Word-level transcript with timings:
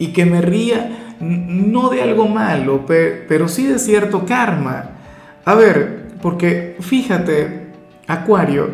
y 0.00 0.08
que 0.08 0.24
me 0.24 0.40
ría 0.40 1.14
no 1.20 1.90
de 1.90 2.02
algo 2.02 2.26
malo, 2.26 2.86
pero 2.86 3.46
sí 3.46 3.66
de 3.66 3.78
cierto 3.78 4.24
karma. 4.24 4.92
A 5.44 5.54
ver, 5.54 6.08
porque 6.22 6.76
fíjate, 6.80 7.66
Acuario, 8.06 8.70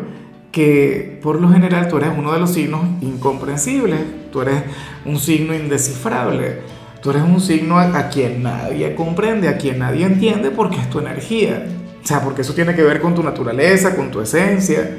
que 0.51 1.19
por 1.21 1.41
lo 1.41 1.49
general 1.49 1.89
tú 1.89 1.97
eres 1.97 2.11
uno 2.17 2.31
de 2.31 2.39
los 2.39 2.53
signos 2.53 2.81
incomprensibles, 3.01 3.99
tú 4.31 4.41
eres 4.41 4.63
un 5.05 5.19
signo 5.19 5.53
indescifrable, 5.53 6.59
tú 7.01 7.11
eres 7.11 7.23
un 7.23 7.41
signo 7.41 7.77
a, 7.77 8.07
quien 8.07 8.41
nadie 8.41 8.95
comprende, 8.95 9.49
a 9.49 9.57
quien 9.57 9.79
nadie 9.79 10.05
entiende 10.05 10.49
porque 10.49 10.77
es 10.77 10.89
tu 10.89 10.99
energía. 10.99 11.67
O 12.01 12.07
sea, 12.07 12.23
porque 12.23 12.41
eso 12.41 12.53
tiene 12.53 12.73
que 12.73 12.83
ver 12.83 13.01
con 13.01 13.13
tu 13.13 13.21
naturaleza, 13.21 13.97
con 13.97 14.11
tu 14.11 14.21
esencia. 14.21 14.89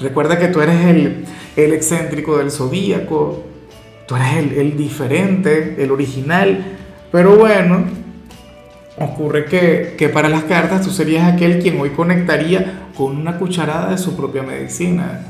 Recuerda 0.00 0.38
que 0.38 0.48
tú 0.48 0.62
eres 0.62 0.86
el, 0.86 1.26
el 1.54 1.72
excéntrico 1.74 2.38
del 2.38 2.50
zodíaco, 2.50 3.49
tú 4.10 4.16
eres 4.16 4.58
el, 4.58 4.76
diferente, 4.76 5.76
el 5.78 5.92
original, 5.92 6.64
pero 7.12 7.36
bueno, 7.36 7.84
ocurre 8.98 9.44
que, 9.44 9.94
que, 9.96 10.08
para 10.08 10.28
las 10.28 10.42
cartas 10.42 10.82
tú 10.82 10.90
serías 10.90 11.32
aquel 11.32 11.60
quien 11.60 11.80
hoy 11.80 11.90
conectaría 11.90 12.88
con 12.96 13.16
una 13.16 13.38
cucharada 13.38 13.92
de 13.92 13.98
su 13.98 14.16
propia 14.16 14.42
medicina. 14.42 15.26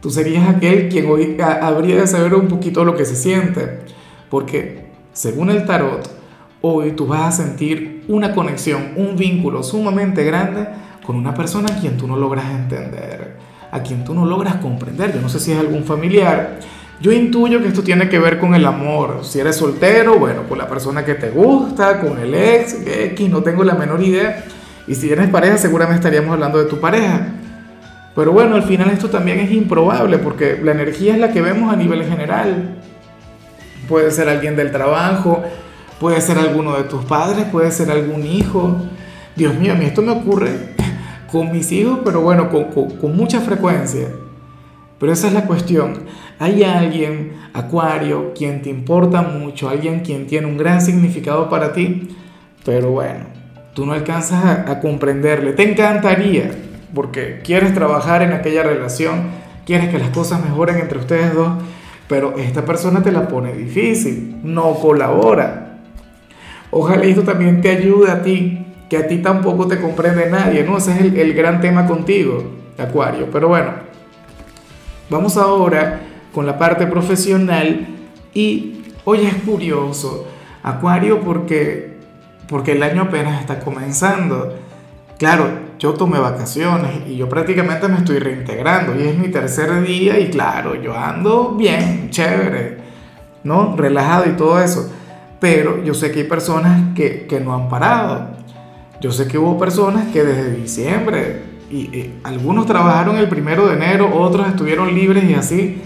Tú 0.00 0.08
serías 0.08 0.48
aquel 0.48 0.88
quien 0.88 1.10
hoy 1.10 1.36
habría 1.38 1.96
de 1.96 2.06
saber 2.06 2.32
un 2.32 2.48
poquito 2.48 2.86
lo 2.86 2.96
que 2.96 3.04
se 3.04 3.16
siente, 3.16 3.80
porque 4.30 4.86
según 5.12 5.50
el 5.50 5.66
tarot, 5.66 6.08
hoy 6.62 6.92
tú 6.92 7.06
vas 7.06 7.38
a 7.38 7.44
sentir 7.44 8.04
una 8.08 8.34
conexión, 8.34 8.94
un 8.96 9.14
vínculo 9.14 9.62
sumamente 9.62 10.24
grande 10.24 10.68
con 11.04 11.16
una 11.16 11.34
persona 11.34 11.68
a 11.70 11.80
quien 11.80 11.98
tú 11.98 12.06
no 12.06 12.16
logras 12.16 12.46
entender, 12.46 13.36
a 13.70 13.82
quien 13.82 14.04
tú 14.04 14.14
no 14.14 14.24
logras 14.24 14.54
comprender. 14.54 15.12
Yo 15.12 15.20
no 15.20 15.28
sé 15.28 15.38
si 15.38 15.52
es 15.52 15.58
algún 15.58 15.84
familiar, 15.84 16.60
yo 17.00 17.12
intuyo 17.12 17.60
que 17.60 17.68
esto 17.68 17.82
tiene 17.82 18.08
que 18.08 18.18
ver 18.18 18.38
con 18.38 18.54
el 18.54 18.64
amor. 18.64 19.20
Si 19.22 19.40
eres 19.40 19.56
soltero, 19.56 20.18
bueno, 20.18 20.44
con 20.48 20.58
la 20.58 20.68
persona 20.68 21.04
que 21.04 21.14
te 21.14 21.30
gusta, 21.30 22.00
con 22.00 22.18
el 22.18 22.34
ex, 22.34 22.76
X, 22.86 23.28
no 23.30 23.42
tengo 23.42 23.64
la 23.64 23.74
menor 23.74 24.02
idea. 24.02 24.44
Y 24.86 24.94
si 24.94 25.10
eres 25.10 25.28
pareja, 25.28 25.58
seguramente 25.58 26.00
estaríamos 26.00 26.32
hablando 26.32 26.58
de 26.58 26.64
tu 26.64 26.78
pareja. 26.80 27.28
Pero 28.14 28.32
bueno, 28.32 28.54
al 28.54 28.62
final 28.62 28.90
esto 28.90 29.10
también 29.10 29.40
es 29.40 29.50
improbable 29.50 30.18
porque 30.18 30.60
la 30.62 30.72
energía 30.72 31.14
es 31.14 31.20
la 31.20 31.32
que 31.32 31.42
vemos 31.42 31.72
a 31.72 31.76
nivel 31.76 32.04
general. 32.04 32.78
Puede 33.88 34.10
ser 34.10 34.28
alguien 34.28 34.56
del 34.56 34.70
trabajo, 34.70 35.42
puede 35.98 36.20
ser 36.20 36.38
alguno 36.38 36.76
de 36.76 36.84
tus 36.84 37.04
padres, 37.04 37.44
puede 37.50 37.70
ser 37.72 37.90
algún 37.90 38.24
hijo. 38.24 38.76
Dios 39.34 39.54
mío, 39.54 39.72
a 39.72 39.74
mí 39.74 39.84
esto 39.84 40.00
me 40.00 40.12
ocurre 40.12 40.74
con 41.30 41.50
mis 41.50 41.72
hijos, 41.72 41.98
pero 42.04 42.20
bueno, 42.20 42.48
con, 42.48 43.16
mucha 43.16 43.40
frecuencia. 43.40 44.08
Pero 45.00 45.12
esa 45.12 45.26
es 45.26 45.32
la 45.32 45.46
cuestión. 45.46 46.04
Hay 46.38 46.64
alguien, 46.64 47.32
Acuario, 47.52 48.32
quien 48.34 48.62
te 48.62 48.70
importa 48.70 49.22
mucho, 49.22 49.68
alguien 49.68 50.00
quien 50.00 50.26
tiene 50.26 50.46
un 50.46 50.56
gran 50.56 50.80
significado 50.80 51.48
para 51.48 51.72
ti, 51.72 52.08
pero 52.64 52.90
bueno, 52.90 53.20
tú 53.74 53.86
no 53.86 53.92
alcanzas 53.92 54.68
a, 54.68 54.80
comprenderle. 54.80 55.52
Te 55.52 55.70
encantaría, 55.70 56.50
porque 56.94 57.40
quieres 57.44 57.74
trabajar 57.74 58.22
en 58.22 58.32
aquella 58.32 58.62
relación, 58.62 59.28
quieres 59.64 59.88
que 59.88 59.98
las 59.98 60.10
cosas 60.10 60.44
mejoren 60.44 60.78
entre 60.78 60.98
ustedes 60.98 61.34
dos, 61.34 61.52
pero 62.08 62.36
esta 62.36 62.64
persona 62.64 63.02
te 63.02 63.12
la 63.12 63.28
pone 63.28 63.52
difícil, 63.52 64.40
no 64.42 64.74
colabora. 64.74 65.78
Ojalá 66.70 67.04
esto 67.04 67.22
también 67.22 67.60
te 67.60 67.70
ayude 67.70 68.10
a 68.10 68.22
ti, 68.22 68.66
que 68.90 68.96
a 68.96 69.06
ti 69.06 69.18
tampoco 69.18 69.68
te 69.68 69.80
comprende 69.80 70.28
nadie, 70.28 70.64
¿no? 70.64 70.76
Ese 70.76 70.92
es 70.92 71.00
el, 71.00 71.16
el 71.16 71.32
gran 71.34 71.60
tema 71.60 71.86
contigo, 71.86 72.42
Acuario. 72.76 73.28
Pero 73.30 73.48
bueno, 73.48 73.84
Vamos 75.10 75.36
ahora 75.36 76.00
con 76.34 76.46
la 76.46 76.58
parte 76.58 76.86
profesional 76.86 77.86
y 78.34 78.82
hoy 79.04 79.20
es 79.24 79.34
curioso, 79.36 80.26
Acuario, 80.62 81.20
porque, 81.20 81.98
porque 82.48 82.72
el 82.72 82.82
año 82.82 83.02
apenas 83.02 83.40
está 83.40 83.60
comenzando. 83.60 84.54
Claro, 85.18 85.46
yo 85.78 85.92
tomé 85.94 86.18
vacaciones 86.18 87.06
y 87.06 87.16
yo 87.16 87.28
prácticamente 87.28 87.86
me 87.86 87.98
estoy 87.98 88.18
reintegrando 88.18 88.98
y 88.98 89.06
es 89.06 89.16
mi 89.16 89.28
tercer 89.28 89.82
día 89.82 90.18
y 90.18 90.30
claro, 90.30 90.74
yo 90.74 90.96
ando 90.96 91.52
bien, 91.52 92.10
chévere, 92.10 92.78
¿no? 93.44 93.76
Relajado 93.76 94.28
y 94.28 94.32
todo 94.32 94.60
eso. 94.60 94.90
Pero 95.38 95.84
yo 95.84 95.94
sé 95.94 96.10
que 96.10 96.20
hay 96.20 96.26
personas 96.26 96.94
que, 96.94 97.26
que 97.26 97.40
no 97.40 97.54
han 97.54 97.68
parado. 97.68 98.28
Yo 99.00 99.12
sé 99.12 99.28
que 99.28 99.38
hubo 99.38 99.58
personas 99.58 100.06
que 100.12 100.24
desde 100.24 100.50
diciembre 100.56 101.42
y, 101.70 102.12
algunos 102.22 102.66
trabajaron 102.66 103.16
el 103.18 103.28
primero 103.28 103.66
de 103.66 103.74
enero, 103.74 104.10
otros 104.14 104.48
estuvieron 104.48 104.94
libres 104.94 105.24
y 105.24 105.34
así. 105.34 105.82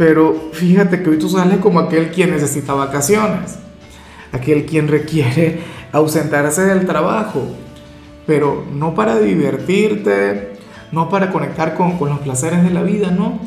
Pero 0.00 0.48
fíjate 0.54 1.02
que 1.02 1.10
hoy 1.10 1.18
tú 1.18 1.28
sales 1.28 1.58
como 1.58 1.78
aquel 1.78 2.10
quien 2.10 2.30
necesita 2.30 2.72
vacaciones, 2.72 3.58
aquel 4.32 4.64
quien 4.64 4.88
requiere 4.88 5.60
ausentarse 5.92 6.62
del 6.62 6.86
trabajo, 6.86 7.42
pero 8.26 8.64
no 8.72 8.94
para 8.94 9.18
divertirte, 9.18 10.52
no 10.90 11.10
para 11.10 11.30
conectar 11.30 11.74
con, 11.74 11.98
con 11.98 12.08
los 12.08 12.20
placeres 12.20 12.64
de 12.64 12.70
la 12.70 12.82
vida, 12.82 13.10
no. 13.10 13.40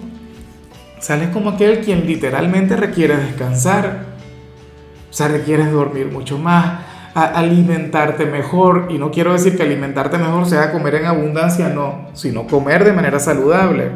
Sales 1.00 1.30
como 1.30 1.50
aquel 1.50 1.80
quien 1.80 2.06
literalmente 2.06 2.75
requiere 2.75 3.18
descansar, 3.18 4.06
o 5.09 5.12
sea, 5.12 5.30
requieres 5.30 5.72
dormir 5.72 6.12
mucho 6.12 6.38
más, 6.38 6.81
alimentarte 7.16 8.28
mejor. 8.28 8.90
Y 8.91 9.00
no 9.00 9.09
quiero 9.09 9.34
decir 9.34 9.58
que 9.58 9.64
alimentarte 9.64 10.20
mejor 10.20 10.46
sea 10.46 10.72
comer 10.72 10.94
en 10.94 11.08
abundancia, 11.08 11.70
no, 11.70 12.09
sino 12.14 12.46
comer 12.46 12.84
de 12.84 12.94
manera 12.94 13.20
saludable. 13.20 13.90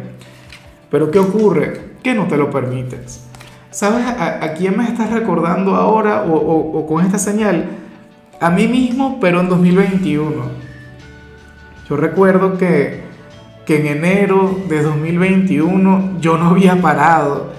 Pero 0.90 1.12
¿qué 1.12 1.20
ocurre? 1.20 1.87
Que 2.04 2.14
no 2.14 2.28
te 2.28 2.38
lo 2.38 2.50
permites. 2.50 3.28
¿Sabes 3.70 4.06
a, 4.08 4.54
quién 4.54 4.78
me 4.78 4.86
estás 4.86 5.12
recordando 5.12 5.76
ahora 5.76 6.24
o, 6.24 6.88
con 6.88 7.06
esta 7.06 7.20
señal? 7.20 7.66
A 8.40 8.50
mí 8.50 8.68
mismo, 8.68 9.20
pero 9.20 9.42
en 9.42 9.50
2021. 9.50 10.44
Yo 11.90 11.96
recuerdo 11.96 12.58
que, 12.58 13.04
que 13.66 13.80
en 13.80 13.88
enero 13.98 14.58
de 14.68 14.82
2021 14.82 16.20
yo 16.20 16.38
no 16.38 16.50
había 16.50 16.82
parado. 16.82 17.52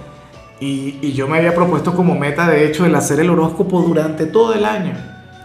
Y, 0.61 0.99
y, 1.03 1.13
yo 1.13 1.29
me 1.29 1.39
había 1.39 1.55
propuesto 1.55 1.95
como 1.95 2.17
meta, 2.17 2.49
de 2.49 2.67
hecho, 2.67 2.85
el 2.85 2.95
hacer 2.97 3.21
el 3.21 3.31
horóscopo 3.31 3.81
durante 3.81 4.27
todo 4.27 4.55
el 4.55 4.65
año. 4.65 4.95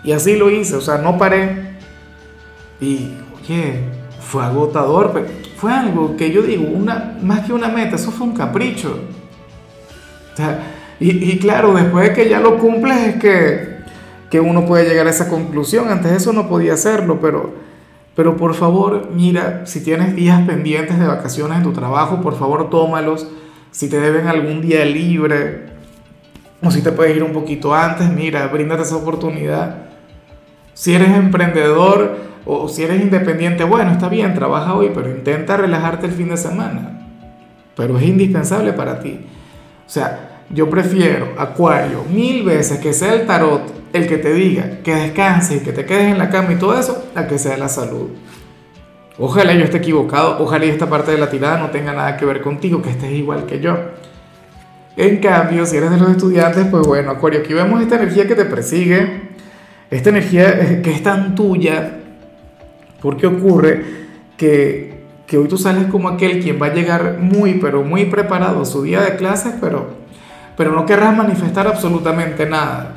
Y 0.04 0.12
así 0.12 0.36
lo 0.36 0.50
hice, 0.50 0.76
o 0.76 0.82
sea, 0.82 0.98
no 0.98 1.20
paré. 1.20 1.76
Y, 2.82 3.12
oye, 3.40 3.84
fue 4.20 4.44
agotador, 4.44 5.12
pero 5.14 5.28
fue 5.64 5.72
algo 5.72 6.18
que 6.18 6.30
yo 6.30 6.42
digo, 6.42 6.66
una, 6.68 7.18
más 7.22 7.46
que 7.46 7.54
una 7.54 7.70
meta, 7.70 7.96
eso 7.96 8.12
fue 8.12 8.28
un 8.28 8.34
capricho. 8.34 9.00
O 10.34 10.36
sea, 10.36 10.60
y, 11.00 11.40
claro, 11.40 11.74
después 11.74 12.10
de 12.10 12.14
que 12.14 12.28
ya 12.28 12.42
lo 12.42 12.58
cumples 12.58 12.98
es 12.98 13.16
que, 13.16 13.78
que 14.30 14.42
uno 14.42 14.66
puede 14.66 14.90
llegar 14.90 15.08
a 15.08 15.10
esa 15.10 15.30
conclusión. 15.30 15.88
Antes 15.88 16.12
eso 16.12 16.34
no 16.34 16.50
podía 16.50 16.74
hacerlo, 16.74 17.20
pero, 17.22 17.54
pero 18.14 18.36
por 18.36 18.56
favor, 18.56 19.10
mira, 19.16 19.66
si 19.66 19.82
tienes 19.82 20.14
días 20.18 20.46
pendientes 20.46 21.00
de 21.00 21.08
vacaciones 21.08 21.60
en 21.60 21.64
tu 21.64 21.72
trabajo, 21.72 22.20
por 22.20 22.38
favor 22.38 22.70
tómalos. 22.70 23.26
Si 23.72 23.88
te 23.88 24.02
deben 24.02 24.28
algún 24.28 24.62
día 24.62 24.84
libre, 24.84 25.68
o 26.62 26.72
si 26.72 26.82
te 26.82 26.92
puedes 26.92 27.16
ir 27.16 27.24
un 27.24 27.32
poquito 27.32 27.74
antes, 27.74 28.10
mira, 28.10 28.48
bríndate 28.48 28.82
esa 28.82 28.98
oportunidad. 28.98 29.78
Si 30.74 30.94
eres 30.94 31.16
emprendedor 31.16 32.33
o 32.46 32.68
si 32.68 32.84
eres 32.84 33.02
independiente, 33.02 33.64
bueno, 33.64 33.92
está 33.92 34.10
bien, 34.10 34.34
trabaja 34.34 34.76
hoy, 34.76 34.92
pero 34.94 35.10
intenta 35.10 35.58
relajarte 35.58 36.08
el 36.08 36.12
fin 36.12 36.30
de 36.30 36.38
semana. 36.38 37.08
Pero 37.76 37.98
es 37.98 38.04
indispensable 38.04 38.74
para 38.74 39.00
ti. 39.00 39.20
O 39.86 39.90
sea, 39.90 40.42
yo 40.50 40.70
prefiero, 40.70 41.34
Acuario, 41.38 42.04
mil 42.12 42.44
veces 42.44 42.80
que 42.80 42.94
sea 42.94 43.14
el 43.14 43.26
tarot 43.26 43.84
el 43.94 44.08
que 44.08 44.18
te 44.18 44.34
diga 44.34 44.80
que 44.84 44.94
descanses 44.96 45.62
y 45.62 45.64
que 45.64 45.72
te 45.72 45.86
quedes 45.86 46.12
en 46.12 46.18
la 46.18 46.30
cama 46.30 46.54
y 46.54 46.56
todo 46.56 46.78
eso, 46.78 47.06
a 47.16 47.28
que 47.28 47.38
sea 47.38 47.58
la 47.58 47.70
salud. 47.70 48.10
Ojalá 49.20 49.54
yo 49.54 49.64
esté 49.64 49.78
equivocado, 49.78 50.38
ojalá 50.40 50.66
esta 50.66 50.90
parte 50.90 51.12
de 51.12 51.20
la 51.20 51.30
tirada 51.30 51.60
no 51.60 51.70
tenga 51.70 51.94
nada 51.94 52.18
que 52.18 52.26
ver 52.26 52.42
contigo, 52.42 52.82
que 52.82 52.90
estés 52.90 53.12
igual 53.12 53.46
que 53.46 53.60
yo. 53.60 53.78
En 54.98 55.18
cambio, 55.18 55.66
si 55.66 55.78
eres 55.78 55.92
de 55.92 55.98
los 55.98 56.10
estudiantes, 56.10 56.66
pues 56.70 56.86
bueno, 56.86 57.12
Acuario, 57.12 57.42
aquí 57.42 57.54
vemos 57.54 57.82
esta 57.82 57.96
energía 57.96 58.28
que 58.28 58.36
te 58.36 58.46
persigue, 58.46 59.30
esta 59.92 60.10
energía 60.10 60.82
que 60.82 60.92
es 60.92 61.04
tan 61.04 61.36
tuya, 61.36 62.03
porque 63.04 63.28
ocurre 63.28 63.84
que, 64.38 65.04
hoy 65.34 65.48
tú 65.48 65.58
sales 65.58 65.88
como 65.88 66.10
aquel 66.10 66.42
quien 66.42 66.60
va 66.62 66.68
a 66.68 66.74
llegar 66.74 67.18
muy, 67.20 67.56
pero 67.56 67.84
muy 67.84 68.06
preparado 68.06 68.62
a 68.62 68.66
su 68.66 68.82
día 68.82 69.02
de 69.02 69.16
clases, 69.18 69.54
pero, 69.60 69.88
pero 70.56 70.72
no 70.72 70.86
querrás 70.86 71.16
manifestar 71.16 71.68
absolutamente 71.68 72.46
nada. 72.46 72.96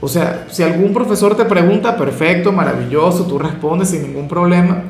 O 0.00 0.08
sea, 0.08 0.46
si 0.50 0.62
algún 0.62 0.92
profesor 0.92 1.36
te 1.36 1.44
pregunta, 1.46 1.96
perfecto, 1.96 2.52
maravilloso, 2.52 3.24
tú 3.24 3.38
respondes 3.38 3.90
sin 3.90 4.02
ningún 4.02 4.28
problema, 4.28 4.82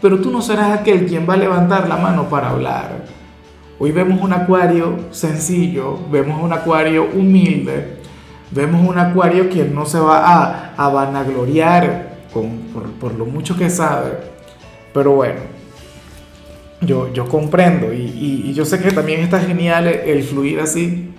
pero 0.00 0.20
tú 0.20 0.30
no 0.30 0.40
serás 0.40 0.78
aquel 0.78 1.06
quien 1.06 1.28
va 1.28 1.34
a 1.34 1.38
levantar 1.38 1.88
la 1.88 1.96
mano 1.96 2.28
para 2.28 2.50
hablar. 2.50 3.04
Hoy 3.80 3.90
vemos 3.90 4.20
un 4.20 4.32
acuario 4.32 5.06
sencillo, 5.10 5.98
vemos 6.12 6.40
un 6.40 6.52
acuario 6.52 7.08
humilde, 7.12 7.96
vemos 8.50 8.86
un 8.86 8.98
acuario 8.98 9.48
quien 9.48 9.74
no 9.74 9.86
se 9.86 9.98
va 9.98 10.74
a, 10.76 10.88
vanagloriar 10.90 12.09
por, 12.32 13.14
lo 13.14 13.26
mucho 13.26 13.56
que 13.56 13.70
sabe. 13.70 14.12
Pero 14.92 15.12
bueno, 15.12 15.40
yo, 16.80 17.12
yo 17.12 17.28
comprendo 17.28 17.92
y, 17.92 18.52
yo 18.54 18.64
sé 18.64 18.80
que 18.80 18.90
también 18.90 19.20
está 19.20 19.40
genial 19.40 19.86
el 19.86 20.22
fluir 20.22 20.60
así, 20.60 21.10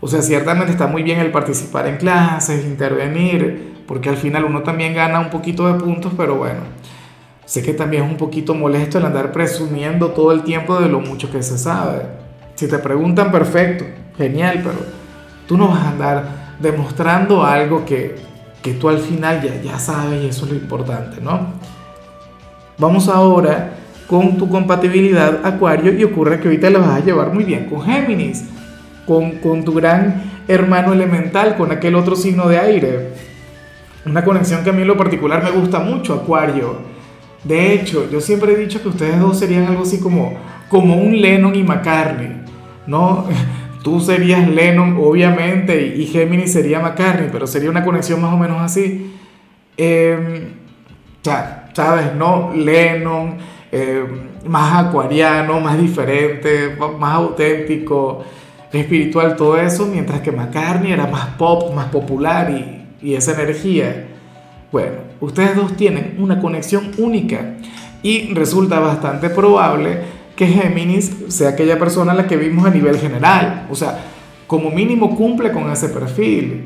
o 0.00 0.06
sea, 0.06 0.22
ciertamente 0.22 0.70
está 0.72 0.86
muy 0.86 1.02
bien 1.02 1.18
el 1.18 1.32
participar 1.32 1.86
en 1.88 1.96
clases, 1.96 2.64
intervenir, 2.64 3.82
porque 3.86 4.08
al 4.08 4.16
final 4.16 4.44
uno 4.44 4.62
también 4.62 4.94
gana 4.94 5.18
un 5.18 5.30
poquito 5.30 5.72
de 5.72 5.80
puntos, 5.80 6.12
pero 6.16 6.36
bueno, 6.36 6.60
sé 7.44 7.62
que 7.62 7.74
también 7.74 8.04
es 8.04 8.10
un 8.10 8.16
poquito 8.16 8.54
molesto 8.54 8.98
el 8.98 9.06
andar 9.06 9.32
presumiendo 9.32 10.10
todo 10.10 10.30
el 10.32 10.42
tiempo 10.42 10.78
de 10.80 10.88
lo 10.88 11.00
mucho 11.00 11.30
que 11.32 11.42
se 11.42 11.58
sabe. 11.58 12.02
Si 12.54 12.68
te 12.68 12.78
preguntan, 12.78 13.32
perfecto, 13.32 13.86
genial, 14.16 14.60
pero 14.62 14.78
tú 15.46 15.56
no 15.56 15.68
vas 15.68 15.80
a 15.80 15.88
andar 15.88 16.56
demostrando 16.60 17.44
algo 17.44 17.84
que, 17.84 18.27
tú 18.74 18.88
al 18.88 18.98
final 18.98 19.42
ya, 19.42 19.60
ya 19.60 19.78
sabes 19.78 20.24
eso 20.24 20.44
es 20.44 20.52
lo 20.52 20.56
importante, 20.56 21.20
¿no? 21.20 21.52
Vamos 22.78 23.08
ahora 23.08 23.74
con 24.06 24.36
tu 24.36 24.48
compatibilidad 24.48 25.44
Acuario 25.44 25.92
y 25.92 26.04
ocurre 26.04 26.40
que 26.40 26.48
ahorita 26.48 26.70
la 26.70 26.78
vas 26.78 27.02
a 27.02 27.04
llevar 27.04 27.32
muy 27.32 27.44
bien 27.44 27.66
con 27.66 27.82
Géminis 27.82 28.44
con, 29.08 29.64
tu 29.64 29.72
gran 29.72 30.22
hermano 30.46 30.92
elemental, 30.92 31.56
con 31.56 31.72
aquel 31.72 31.94
otro 31.94 32.14
signo 32.14 32.46
de 32.46 32.58
aire. 32.58 33.12
Una 34.04 34.22
conexión 34.22 34.62
que 34.62 34.70
a 34.70 34.72
mí 34.72 34.82
en 34.82 34.88
lo 34.88 34.96
particular 34.96 35.42
me 35.42 35.50
gusta 35.50 35.80
mucho, 35.80 36.14
Acuario. 36.14 36.76
De 37.42 37.72
hecho, 37.72 38.08
yo 38.10 38.20
siempre 38.20 38.52
he 38.52 38.56
dicho 38.56 38.82
que 38.82 38.88
ustedes 38.88 39.18
dos 39.18 39.38
serían 39.38 39.66
algo 39.66 39.82
así 39.82 39.98
como, 39.98 40.34
como 40.68 40.96
un 40.96 41.18
Lennon 41.20 41.54
y 41.54 41.62
McCartney, 41.62 42.42
¿no? 42.86 43.26
Tú 43.82 44.00
serías 44.00 44.48
Lennon, 44.48 44.96
obviamente, 45.00 45.94
y 45.96 46.06
Géminis 46.06 46.52
sería 46.52 46.80
McCartney, 46.80 47.28
pero 47.30 47.46
sería 47.46 47.70
una 47.70 47.84
conexión 47.84 48.20
más 48.20 48.32
o 48.32 48.36
menos 48.36 48.60
así. 48.60 49.12
Eh, 49.76 50.48
¿sabes? 51.22 52.14
¿No? 52.16 52.52
Lennon, 52.54 53.36
em, 53.70 54.28
más 54.46 54.86
acuariano, 54.86 55.60
más 55.60 55.78
diferente, 55.78 56.76
más 56.98 57.14
auténtico 57.14 58.24
espiritual, 58.72 59.36
todo 59.36 59.58
eso, 59.58 59.86
mientras 59.86 60.20
que 60.20 60.32
McCartney 60.32 60.92
era 60.92 61.06
más 61.06 61.26
pop, 61.38 61.74
más 61.74 61.86
popular 61.86 62.50
y, 62.50 62.84
y 63.00 63.14
esa 63.14 63.32
energía. 63.32 64.06
Bueno, 64.72 64.96
ustedes 65.20 65.56
dos 65.56 65.76
tienen 65.76 66.16
una 66.18 66.40
conexión 66.40 66.90
única 66.98 67.54
y 68.02 68.34
resulta 68.34 68.80
bastante 68.80 69.30
probable 69.30 70.17
que 70.38 70.46
Géminis 70.46 71.10
sea 71.26 71.48
aquella 71.48 71.80
persona 71.80 72.12
a 72.12 72.14
la 72.14 72.28
que 72.28 72.36
vimos 72.36 72.64
a 72.64 72.70
nivel 72.70 72.96
general. 72.96 73.66
O 73.70 73.74
sea, 73.74 74.04
como 74.46 74.70
mínimo 74.70 75.16
cumple 75.16 75.50
con 75.50 75.68
ese 75.68 75.88
perfil. 75.88 76.62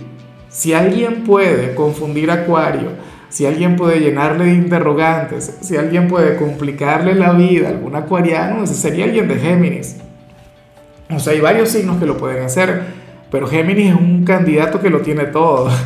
Si 0.51 0.75
alguien 0.75 1.25
puede 1.25 1.75
confundir 1.75 2.31
Acuario, 2.31 2.91
si 3.31 3.47
alguien 3.47 3.77
puede 3.77 4.01
llenarle 4.01 4.45
de 4.45 4.53
interrogantes, 4.53 5.57
si 5.63 5.79
alguien 5.79 6.07
puede 6.07 6.37
complicarle 6.37 7.15
la 7.15 7.33
vida 7.33 7.69
a 7.69 7.71
algún 7.71 7.97
acuariano, 7.97 8.67
sería 8.67 9.07
alguien 9.07 9.27
de 9.27 9.37
Géminis. 9.37 9.97
O 11.09 11.19
sea, 11.19 11.33
hay 11.33 11.41
varios 11.41 11.71
signos 11.71 11.97
que 11.97 12.05
lo 12.05 12.19
pueden 12.19 12.45
hacer, 12.45 12.83
pero 13.31 13.47
Géminis 13.47 13.95
es 13.95 13.95
un 13.95 14.27
candidato 14.27 14.81
que 14.81 14.91
lo 14.91 15.01
tiene 15.01 15.25
todo. 15.25 15.71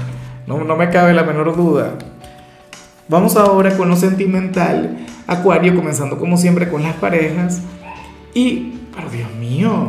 No, 0.47 0.63
no 0.63 0.77
me 0.77 0.91
cabe 0.91 1.13
la 1.13 1.25
menor 1.25 1.57
duda. 1.57 1.95
Vamos 3.09 3.35
ahora 3.35 3.77
con 3.77 3.89
lo 3.89 3.97
sentimental. 3.97 4.97
Acuario, 5.27 5.75
comenzando 5.75 6.19
como 6.19 6.37
siempre 6.37 6.69
con 6.69 6.85
las 6.85 6.95
parejas. 6.95 7.63
Y, 8.37 8.75
pero 8.95 9.09
Dios 9.09 9.33
mío, 9.41 9.89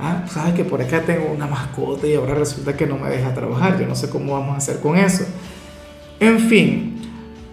ah, 0.00 0.24
sabes 0.28 0.54
que 0.54 0.64
por 0.64 0.80
acá 0.80 1.02
tengo 1.02 1.30
una 1.30 1.46
mascota 1.46 2.06
y 2.06 2.14
ahora 2.14 2.34
resulta 2.34 2.74
que 2.74 2.86
no 2.86 2.96
me 2.96 3.10
deja 3.10 3.34
trabajar. 3.34 3.78
Yo 3.78 3.86
no 3.86 3.94
sé 3.94 4.08
cómo 4.08 4.32
vamos 4.32 4.54
a 4.54 4.56
hacer 4.56 4.80
con 4.80 4.96
eso. 4.96 5.26
En 6.18 6.40
fin, 6.40 6.96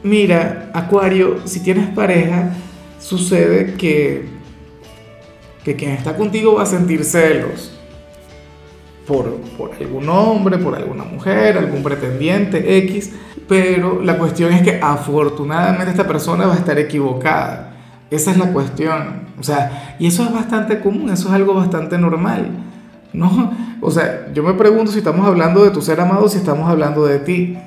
mira, 0.01 0.71
Acuario, 0.73 1.45
si 1.45 1.59
tienes 1.59 1.89
pareja, 1.89 2.53
sucede 2.99 3.73
que 3.73 4.31
que 5.63 5.75
quien 5.75 5.91
está 5.91 6.15
contigo 6.15 6.55
va 6.55 6.63
a 6.63 6.65
sentir 6.65 7.03
celos 7.05 7.71
por, 9.07 9.35
por 9.57 9.71
algún 9.73 10.07
hombre, 10.09 10.57
por 10.57 10.75
alguna 10.75 11.03
mujer, 11.03 11.57
algún 11.57 11.83
pretendiente 11.83 12.77
X, 12.79 13.11
pero 13.47 14.01
la 14.01 14.17
cuestión 14.17 14.53
es 14.53 14.61
que 14.61 14.79
afortunadamente 14.81 15.91
esta 15.91 16.07
persona 16.07 16.45
va 16.45 16.53
a 16.53 16.57
estar 16.57 16.77
equivocada. 16.79 17.72
Esa 18.13 18.31
es 18.31 18.37
la 18.37 18.53
cuestión. 18.53 19.23
O 19.39 19.43
sea, 19.43 19.95
y 19.97 20.05
eso 20.05 20.23
es 20.23 20.31
bastante 20.31 20.79
común, 20.79 21.09
eso 21.09 21.29
es 21.29 21.33
algo 21.33 21.55
bastante 21.55 21.97
normal. 21.97 22.47
¿no? 23.11 23.51
O 23.81 23.89
sea, 23.89 24.27
yo 24.33 24.43
me 24.43 24.53
pregunto 24.53 24.91
si 24.91 24.99
estamos 24.99 25.25
hablando 25.25 25.63
de 25.63 25.71
tu 25.71 25.81
ser 25.81 25.99
amado 25.99 26.29
si 26.29 26.37
estamos 26.37 26.69
hablando 26.69 27.05
de 27.05 27.19
ti. 27.19 27.57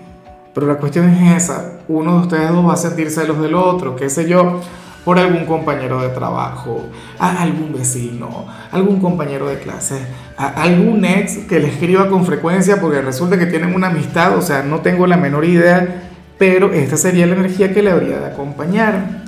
Pero 0.55 0.69
la 0.69 0.77
cuestión 0.77 1.09
es 1.11 1.43
esa. 1.43 1.81
Uno 1.89 2.15
de 2.15 2.21
ustedes 2.23 2.51
dos 2.51 2.67
va 2.67 2.75
a 2.75 2.77
sentir 2.77 3.11
celos 3.11 3.41
del 3.41 3.55
otro, 3.55 3.97
qué 3.97 4.09
sé 4.09 4.29
yo 4.29 4.61
por 5.05 5.19
algún 5.19 5.47
compañero 5.47 6.01
de 6.01 6.09
trabajo, 6.09 6.87
a 7.21 7.41
algún 7.43 7.73
vecino, 7.73 8.47
algún 8.73 8.99
compañero 8.99 9.47
de 9.47 9.61
clase, 9.61 10.01
a 10.37 10.49
algún 10.63 11.05
ex 11.05 11.39
que 11.47 11.61
le 11.61 11.69
escriba 11.69 12.09
con 12.09 12.27
frecuencia 12.27 12.81
porque 12.81 13.01
resulta 13.03 13.39
que 13.39 13.47
tienen 13.47 13.73
una 13.73 13.87
amistad, 13.87 14.37
o 14.37 14.43
sea, 14.43 14.65
no 14.65 14.81
tengo 14.81 15.07
la 15.07 15.17
menor 15.17 15.45
idea, 15.45 16.09
pero 16.39 16.73
esta 16.73 16.97
sería 16.97 17.25
la 17.27 17.37
energía 17.37 17.73
que 17.73 17.83
le 17.83 17.93
habría 17.93 18.19
de 18.19 18.27
acompañar. 18.27 19.26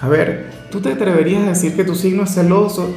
A 0.00 0.08
ver, 0.08 0.46
¿tú 0.70 0.80
te 0.80 0.92
atreverías 0.92 1.44
a 1.44 1.48
decir 1.50 1.74
que 1.74 1.84
tu 1.84 1.94
signo 1.94 2.24
es 2.24 2.34
celoso? 2.34 2.94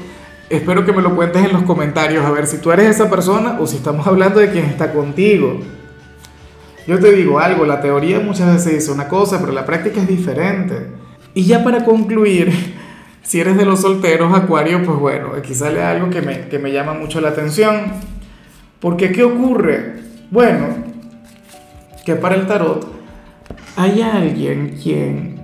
Espero 0.50 0.86
que 0.86 0.92
me 0.92 1.02
lo 1.02 1.16
cuentes 1.16 1.46
en 1.46 1.54
los 1.54 1.64
comentarios, 1.64 2.26
a 2.26 2.32
ver 2.32 2.48
si 2.48 2.58
tú 2.58 2.72
eres 2.72 2.88
esa 2.88 3.10
persona 3.10 3.58
o 3.60 3.68
si 3.68 3.78
estamos 3.78 4.06
hablando 4.08 4.40
de 4.40 4.50
quien 4.50 4.66
está 4.66 4.92
contigo. 4.92 5.60
Yo 6.88 7.00
te 7.00 7.12
digo 7.12 7.40
algo, 7.40 7.66
la 7.66 7.82
teoría 7.82 8.20
muchas 8.20 8.54
veces 8.54 8.74
dice 8.74 8.92
una 8.92 9.08
cosa, 9.08 9.40
pero 9.40 9.52
la 9.52 9.66
práctica 9.66 10.02
es 10.02 10.08
diferente. 10.08 10.88
Y 11.36 11.44
ya 11.44 11.64
para 11.64 11.86
concluir, 11.86 12.52
si 13.22 13.40
eres 13.40 13.58
de 13.58 13.66
los 13.66 13.82
solteros, 13.82 14.34
Acuario, 14.34 14.84
pues 14.84 14.98
bueno, 14.98 15.34
aquí 15.38 15.54
sale 15.54 15.84
algo 15.84 16.10
que 16.10 16.22
me, 16.22 16.48
que 16.48 16.58
me 16.58 16.72
llama 16.72 16.94
mucho 16.94 17.22
la 17.22 17.30
atención. 17.30 17.94
Porque 18.80 19.12
¿qué 19.12 19.24
ocurre? 19.24 20.00
Bueno, 20.32 20.68
que 22.06 22.16
para 22.16 22.36
el 22.36 22.48
tarot 22.48 22.88
hay 23.76 24.02
alguien 24.02 24.78
quien, 24.82 25.39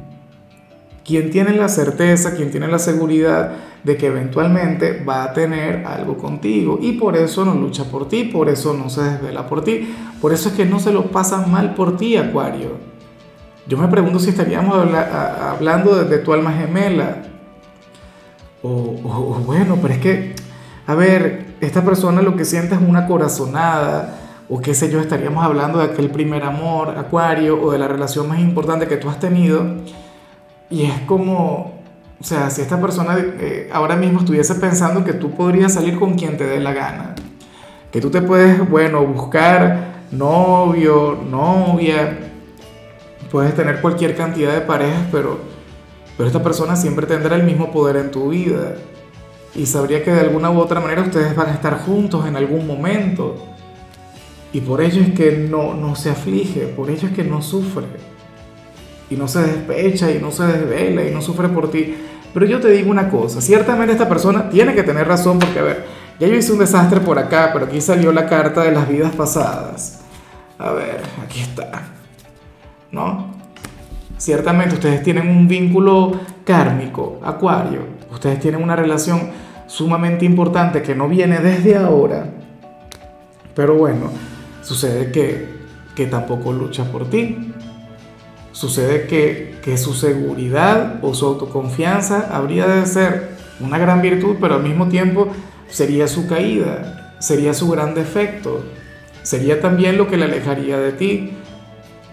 quien 1.05 1.29
tiene 1.29 1.55
la 1.55 1.69
certeza, 1.69 2.35
quien 2.35 2.49
tiene 2.49 2.67
la 2.67 2.79
seguridad 2.79 3.51
de 3.83 3.95
que 3.95 4.07
eventualmente 4.07 5.03
va 5.07 5.23
a 5.23 5.33
tener 5.33 5.85
algo 5.85 6.17
contigo 6.17 6.79
y 6.81 6.93
por 6.93 7.15
eso 7.15 7.45
no 7.45 7.53
lucha 7.53 7.83
por 7.85 8.09
ti, 8.09 8.23
por 8.23 8.49
eso 8.49 8.73
no 8.73 8.89
se 8.89 9.03
desvela 9.03 9.47
por 9.47 9.63
ti, 9.63 9.95
por 10.19 10.33
eso 10.33 10.49
es 10.49 10.55
que 10.55 10.65
no 10.65 10.79
se 10.79 10.91
lo 10.91 11.11
pasa 11.11 11.45
mal 11.45 11.75
por 11.75 11.95
ti, 11.95 12.17
Acuario. 12.17 12.95
Yo 13.67 13.77
me 13.77 13.87
pregunto 13.87 14.19
si 14.19 14.29
estaríamos 14.29 14.75
hablando 14.75 16.03
de, 16.03 16.17
tu 16.19 16.33
alma 16.33 16.51
gemela. 16.51 17.23
O, 18.61 19.41
bueno, 19.45 19.77
pero 19.81 19.93
es 19.93 19.99
que, 19.99 20.35
a 20.85 20.95
ver, 20.95 21.55
esta 21.61 21.83
persona 21.83 22.21
lo 22.21 22.35
que 22.35 22.45
siente 22.45 22.75
es 22.75 22.81
una 22.81 23.07
corazonada, 23.07 24.19
o 24.49 24.59
qué 24.59 24.75
sé 24.75 24.91
yo, 24.91 24.99
estaríamos 24.99 25.43
hablando 25.43 25.79
de 25.79 25.85
aquel 25.85 26.11
primer 26.11 26.43
amor, 26.43 26.95
acuario, 26.97 27.59
o 27.61 27.71
de 27.71 27.79
la 27.79 27.87
relación 27.87 28.27
más 28.27 28.39
importante 28.39 28.87
que 28.87 28.97
tú 28.97 29.09
has 29.09 29.19
tenido. 29.19 29.77
Y 30.69 30.85
es 30.85 31.01
como, 31.01 31.79
o 32.19 32.23
sea, 32.23 32.49
si 32.49 32.61
esta 32.61 32.79
persona 32.81 33.17
eh, 33.19 33.69
ahora 33.71 33.95
mismo 33.95 34.19
estuviese 34.19 34.55
pensando 34.55 35.03
que 35.03 35.13
tú 35.13 35.31
podrías 35.31 35.73
salir 35.73 35.97
con 35.99 36.15
quien 36.15 36.37
te 36.37 36.45
dé 36.45 36.59
la 36.59 36.73
gana, 36.73 37.15
que 37.91 38.01
tú 38.01 38.09
te 38.09 38.21
puedes, 38.21 38.67
bueno, 38.69 39.05
buscar 39.05 39.95
novio, 40.11 41.17
novia, 41.29 42.25
Puedes 43.35 43.53
tener 43.53 43.81
cualquier 43.81 44.15
cantidad 44.15 44.53
de 44.53 44.61
parejas, 44.61 45.07
pero, 45.11 45.39
pero 46.15 46.27
esta 46.27 46.41
persona 46.41 46.77
siempre 46.77 47.05
tendrá 47.05 47.35
el 47.35 47.43
mismo 47.43 47.69
poder 47.69 47.97
en 47.97 48.09
tu 48.09 48.29
vida. 48.29 48.75
Y 49.53 49.65
sabría 49.65 50.03
que 50.05 50.11
de 50.11 50.21
alguna 50.21 50.51
u 50.51 50.59
otra 50.59 50.79
manera 50.79 51.01
ustedes 51.01 51.35
van 51.35 51.49
a 51.49 51.53
estar 51.53 51.79
juntos 51.79 52.25
en 52.27 52.37
algún 52.37 52.65
momento. 52.65 53.35
Y 54.53 54.61
por 54.61 54.79
ello 54.79 55.01
es 55.01 55.11
que 55.13 55.33
no, 55.49 55.73
no 55.73 55.95
se 55.95 56.11
aflige, 56.11 56.61
por 56.67 56.89
ello 56.89 57.09
es 57.09 57.13
que 57.13 57.25
no 57.25 57.41
sufre. 57.41 57.83
Y 59.09 59.15
no 59.15 59.27
se 59.27 59.41
despecha 59.41 60.11
y 60.11 60.19
no 60.19 60.31
se 60.31 60.45
desvela 60.45 61.03
y 61.03 61.11
no 61.11 61.21
sufre 61.21 61.49
por 61.49 61.69
ti. 61.69 61.95
Pero 62.33 62.45
yo 62.45 62.59
te 62.59 62.69
digo 62.71 62.91
una 62.91 63.09
cosa, 63.09 63.39
ciertamente 63.39 63.93
esta 63.93 64.09
persona 64.09 64.49
tiene 64.49 64.75
que 64.75 64.83
tener 64.83 65.07
razón 65.07 65.39
porque, 65.39 65.59
a 65.59 65.63
ver, 65.63 65.85
ya 66.19 66.27
yo 66.27 66.35
hice 66.35 66.51
un 66.51 66.59
desastre 66.59 66.99
por 66.99 67.17
acá, 67.17 67.51
pero 67.53 67.65
aquí 67.65 67.79
salió 67.79 68.11
la 68.11 68.27
carta 68.27 68.63
de 68.63 68.71
las 68.71 68.89
vidas 68.89 69.15
pasadas. 69.15 70.01
A 70.57 70.71
ver, 70.71 71.01
aquí 71.23 71.39
está. 71.39 71.95
¿no? 72.95 73.27
Ciertamente 74.17 74.75
ustedes 74.75 75.03
tienen 75.03 75.27
un 75.27 75.47
vínculo 75.47 76.13
kármico, 76.45 77.19
acuario, 77.23 77.81
ustedes 78.11 78.39
tienen 78.39 78.63
una 78.63 78.75
relación 78.75 79.29
sumamente 79.67 80.25
importante 80.25 80.81
que 80.81 80.95
no 80.95 81.09
viene 81.09 81.39
desde 81.39 81.75
ahora. 81.75 82.29
Pero 83.53 83.75
bueno, 83.75 84.09
sucede 84.61 85.11
que, 85.11 85.49
que 85.93 86.07
tampoco 86.07 86.53
lucha 86.53 86.85
por 86.85 87.09
ti. 87.09 87.53
Sucede 88.55 89.05
que, 89.05 89.77
su 89.77 89.93
seguridad 89.93 90.99
o 91.01 91.13
su 91.13 91.25
autoconfianza 91.25 92.29
habría 92.31 92.65
de 92.65 92.85
ser 92.85 93.31
una 93.59 93.77
gran 93.77 94.01
virtud, 94.01 94.37
pero 94.39 94.55
al 94.55 94.63
mismo 94.63 94.87
tiempo 94.87 95.27
sería 95.67 96.07
su 96.07 96.25
caída, 96.25 97.17
sería 97.19 97.53
su 97.53 97.69
gran 97.69 97.93
defecto, 97.93 98.63
sería 99.23 99.59
también 99.59 99.97
lo 99.97 100.07
que 100.07 100.15
le 100.15 100.23
alejaría 100.23 100.79
de 100.79 100.93
ti. 100.93 101.33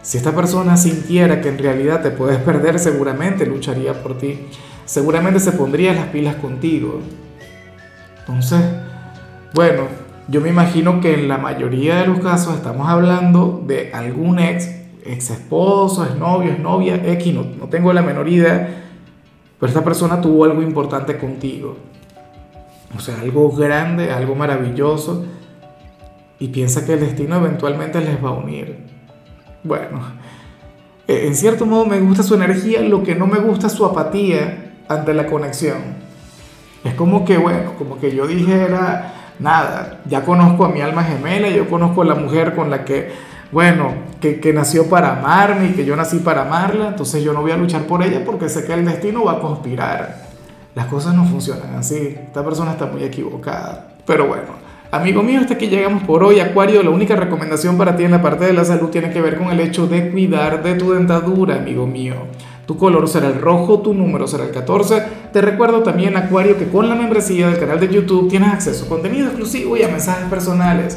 Si 0.02 0.18
esta 0.18 0.34
persona 0.34 0.76
sintiera 0.76 1.40
que 1.40 1.48
en 1.48 1.58
realidad 1.58 2.02
te 2.02 2.10
puedes 2.10 2.38
perder, 2.38 2.80
seguramente 2.80 3.46
lucharía 3.46 4.02
por 4.02 4.18
ti, 4.18 4.48
seguramente 4.84 5.38
se 5.38 5.52
pondría 5.52 5.92
las 5.92 6.06
pilas 6.08 6.34
contigo. 6.34 7.02
Entonces, 8.18 8.62
bueno, 9.54 9.84
yo 10.26 10.40
me 10.40 10.48
imagino 10.48 11.00
que 11.00 11.14
en 11.14 11.28
la 11.28 11.38
mayoría 11.38 11.98
de 11.98 12.08
los 12.08 12.18
casos 12.18 12.56
estamos 12.56 12.88
hablando 12.88 13.62
de 13.64 13.92
algún 13.94 14.40
ex, 14.40 14.81
ex 15.04 15.30
esposo, 15.30 16.04
ex 16.04 16.16
novio, 16.16 16.52
ex 16.52 16.60
novia, 16.60 16.96
X, 16.96 17.34
no, 17.34 17.44
no 17.58 17.68
tengo 17.68 17.92
la 17.92 18.02
menor 18.02 18.28
idea, 18.28 18.84
pero 19.58 19.68
esta 19.68 19.84
persona 19.84 20.20
tuvo 20.20 20.44
algo 20.44 20.62
importante 20.62 21.18
contigo. 21.18 21.76
O 22.96 23.00
sea, 23.00 23.20
algo 23.20 23.50
grande, 23.50 24.12
algo 24.12 24.34
maravilloso, 24.34 25.24
y 26.38 26.48
piensa 26.48 26.84
que 26.84 26.94
el 26.94 27.00
destino 27.00 27.36
eventualmente 27.36 28.00
les 28.00 28.22
va 28.22 28.30
a 28.30 28.32
unir. 28.32 28.78
Bueno, 29.62 30.00
eh, 31.06 31.26
en 31.26 31.36
cierto 31.36 31.66
modo 31.66 31.86
me 31.86 32.00
gusta 32.00 32.22
su 32.22 32.34
energía, 32.34 32.80
lo 32.80 33.02
que 33.02 33.14
no 33.14 33.26
me 33.26 33.38
gusta 33.38 33.68
es 33.68 33.72
su 33.72 33.84
apatía 33.84 34.74
ante 34.88 35.14
la 35.14 35.26
conexión. 35.26 36.02
Es 36.84 36.94
como 36.94 37.24
que, 37.24 37.38
bueno, 37.38 37.74
como 37.78 37.98
que 38.00 38.14
yo 38.14 38.26
dijera, 38.26 39.34
nada, 39.38 40.00
ya 40.08 40.24
conozco 40.24 40.64
a 40.64 40.68
mi 40.68 40.80
alma 40.80 41.04
gemela, 41.04 41.48
yo 41.48 41.68
conozco 41.68 42.02
a 42.02 42.06
la 42.06 42.16
mujer 42.16 42.54
con 42.54 42.70
la 42.70 42.84
que, 42.84 43.12
bueno, 43.52 43.92
que, 44.20 44.40
que, 44.40 44.52
nació 44.52 44.88
para 44.88 45.18
amarme 45.18 45.66
y 45.66 45.72
que 45.72 45.84
yo 45.84 45.94
nací 45.94 46.18
para 46.18 46.42
amarla, 46.42 46.88
entonces 46.88 47.22
yo 47.22 47.34
no 47.34 47.42
voy 47.42 47.50
a 47.50 47.56
luchar 47.58 47.82
por 47.82 48.02
ella 48.02 48.24
porque 48.24 48.48
sé 48.48 48.64
que 48.64 48.72
el 48.72 48.84
destino 48.84 49.24
va 49.24 49.32
a 49.32 49.40
conspirar. 49.40 50.32
Las 50.74 50.86
cosas 50.86 51.14
no 51.14 51.26
funcionan 51.26 51.74
así, 51.74 52.16
esta 52.18 52.42
persona 52.42 52.72
está 52.72 52.86
muy 52.86 53.04
equivocada. 53.04 53.88
Pero 54.06 54.26
bueno, 54.26 54.54
amigo 54.90 55.22
mío, 55.22 55.40
hasta 55.40 55.54
aquí 55.54 55.66
llegamos 55.68 56.02
por 56.04 56.24
hoy. 56.24 56.40
Acuario, 56.40 56.82
la 56.82 56.88
única 56.88 57.14
recomendación 57.14 57.76
para 57.76 57.94
ti 57.94 58.04
en 58.04 58.10
la 58.10 58.22
parte 58.22 58.46
de 58.46 58.54
la 58.54 58.64
salud 58.64 58.88
tiene 58.88 59.10
que 59.10 59.20
ver 59.20 59.36
con 59.36 59.48
el 59.48 59.60
hecho 59.60 59.86
de 59.86 60.10
cuidar 60.10 60.62
de 60.62 60.74
tu 60.74 60.92
dentadura, 60.92 61.56
amigo 61.56 61.86
mío. 61.86 62.14
Tu 62.64 62.78
color 62.78 63.06
será 63.06 63.28
el 63.28 63.38
rojo, 63.38 63.80
tu 63.80 63.92
número 63.92 64.26
será 64.26 64.44
el 64.44 64.50
14. 64.50 65.02
Te 65.30 65.42
recuerdo 65.42 65.82
también, 65.82 66.16
Acuario, 66.16 66.56
que 66.56 66.68
con 66.68 66.88
la 66.88 66.94
membresía 66.94 67.48
del 67.48 67.58
canal 67.58 67.78
de 67.78 67.88
YouTube 67.88 68.30
tienes 68.30 68.50
acceso 68.50 68.86
a 68.86 68.88
contenido 68.88 69.26
exclusivo 69.26 69.76
y 69.76 69.82
a 69.82 69.88
mensajes 69.88 70.24
personales. 70.30 70.96